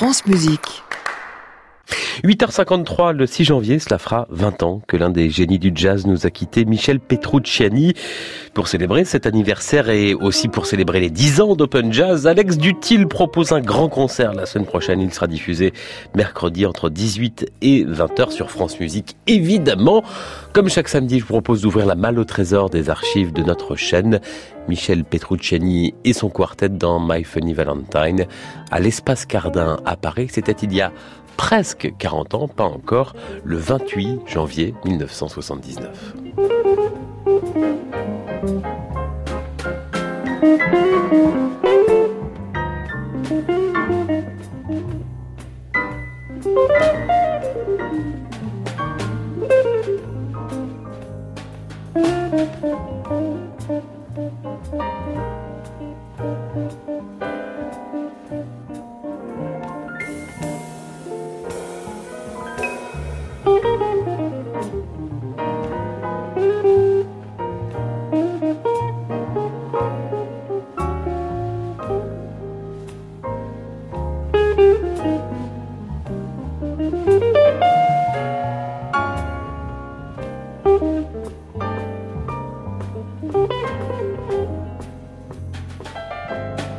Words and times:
France 0.00 0.24
Musique. 0.24 0.82
8h53 2.24 3.12
le 3.12 3.26
6 3.26 3.44
janvier, 3.44 3.78
cela 3.78 3.98
fera 3.98 4.26
20 4.30 4.62
ans 4.62 4.82
que 4.86 4.96
l'un 4.96 5.10
des 5.10 5.30
génies 5.30 5.58
du 5.58 5.72
jazz 5.74 6.06
nous 6.06 6.26
a 6.26 6.30
quitté, 6.30 6.64
Michel 6.64 7.00
Petrucciani. 7.00 7.94
Pour 8.54 8.68
célébrer 8.68 9.04
cet 9.04 9.26
anniversaire 9.26 9.88
et 9.90 10.14
aussi 10.14 10.48
pour 10.48 10.66
célébrer 10.66 11.00
les 11.00 11.10
10 11.10 11.40
ans 11.40 11.56
d'Open 11.56 11.92
Jazz, 11.92 12.26
Alex 12.26 12.58
Dutil 12.58 13.06
propose 13.06 13.52
un 13.52 13.60
grand 13.60 13.88
concert 13.88 14.34
la 14.34 14.46
semaine 14.46 14.66
prochaine. 14.66 15.00
Il 15.00 15.12
sera 15.12 15.26
diffusé 15.26 15.72
mercredi 16.14 16.66
entre 16.66 16.90
18 16.90 17.46
et 17.62 17.84
20h 17.84 18.30
sur 18.30 18.50
France 18.50 18.80
Musique. 18.80 19.16
Évidemment, 19.26 20.02
comme 20.52 20.68
chaque 20.68 20.88
samedi, 20.88 21.20
je 21.20 21.24
vous 21.24 21.34
propose 21.34 21.62
d'ouvrir 21.62 21.86
la 21.86 21.94
malle 21.94 22.18
au 22.18 22.24
trésor 22.24 22.70
des 22.70 22.90
archives 22.90 23.32
de 23.32 23.42
notre 23.42 23.76
chaîne. 23.76 24.20
Michel 24.68 25.04
Petrucciani 25.04 25.94
et 26.04 26.12
son 26.12 26.28
quartet 26.28 26.68
dans 26.68 27.00
My 27.00 27.24
Funny 27.24 27.54
Valentine 27.54 28.26
à 28.70 28.80
l'espace 28.80 29.26
Cardin 29.26 29.80
à 29.84 29.96
Paris. 29.96 30.28
C'était 30.30 30.52
il 30.52 30.72
y 30.72 30.80
a 30.80 30.92
presque 31.40 31.94
40 31.98 32.34
ans, 32.34 32.48
pas 32.48 32.64
encore, 32.64 33.14
le 33.44 33.56
28 33.56 34.20
janvier 34.26 34.74
1979. 34.84 36.14
Bye. 86.30 86.69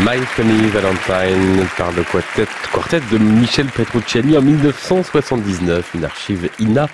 My 0.00 0.16
Funny 0.24 0.68
Valentine 0.68 1.66
par 1.76 1.90
le 1.90 2.04
quartet, 2.04 3.00
de 3.10 3.18
Michel 3.18 3.66
Petrucciani 3.66 4.36
en 4.38 4.42
1979, 4.42 5.94
une 5.96 6.04
archive 6.04 6.48
INA. 6.60 6.86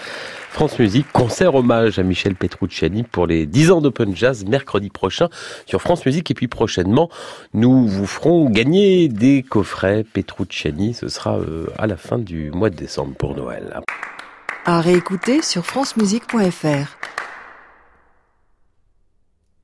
France 0.50 0.78
Musique, 0.78 1.06
concert 1.12 1.54
hommage 1.54 1.98
à 1.98 2.02
Michel 2.02 2.34
Petrucciani 2.34 3.02
pour 3.02 3.26
les 3.26 3.44
10 3.44 3.72
ans 3.72 3.80
d'Open 3.82 4.16
Jazz 4.16 4.46
mercredi 4.46 4.88
prochain 4.88 5.28
sur 5.66 5.82
France 5.82 6.06
Musique 6.06 6.30
et 6.30 6.34
puis 6.34 6.48
prochainement 6.48 7.10
nous 7.52 7.86
vous 7.86 8.06
ferons 8.06 8.48
gagner 8.48 9.08
des 9.08 9.42
coffrets 9.42 10.04
Petrucciani, 10.10 10.94
ce 10.94 11.08
sera 11.08 11.36
euh, 11.36 11.66
à 11.76 11.86
la 11.86 11.98
fin 11.98 12.18
du 12.18 12.50
mois 12.52 12.70
de 12.70 12.76
décembre 12.76 13.14
pour 13.16 13.36
Noël. 13.36 13.80
À 14.64 14.80
réécouter 14.80 15.42
sur 15.42 15.66
francemusique.fr. 15.66 17.03